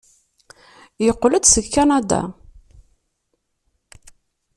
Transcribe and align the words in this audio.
Yeqqel-d 1.05 1.45
seg 1.47 1.65
Kanada. 1.73 2.21